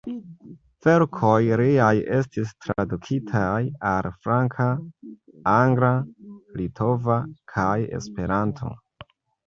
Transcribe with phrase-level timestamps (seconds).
[0.85, 1.91] Verkoj liaj
[2.21, 3.53] estis tradukitaj
[3.91, 4.69] al franca,
[5.55, 5.95] angla,
[6.63, 7.23] litova
[7.57, 8.77] kaj Esperanto.